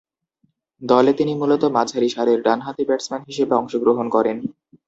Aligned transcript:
দলে 0.81 1.11
তিনি 1.13 1.33
মূলতঃ 1.35 1.65
মাঝারি 1.77 2.09
সারির 2.09 2.39
ডানহাতি 2.45 2.83
ব্যাটসম্যান 2.89 3.21
হিসেবে 3.29 3.53
অংশগ্রহণ 3.55 4.05
করেন। 4.15 4.37